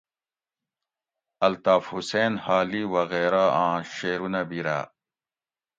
الطاف 1.47 1.83
حسین 1.93 2.33
حالی 2.45 2.83
وغیرہ 2.95 3.45
آں 3.63 3.75
شعرونہ 3.95 4.41
بیراۤ 4.49 4.83